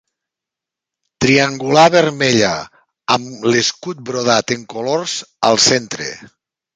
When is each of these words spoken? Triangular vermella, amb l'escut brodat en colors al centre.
Triangular 1.25 1.83
vermella, 1.95 2.49
amb 3.17 3.45
l'escut 3.51 3.99
brodat 4.11 4.55
en 4.57 4.65
colors 4.73 5.15
al 5.51 5.61
centre. 5.67 6.09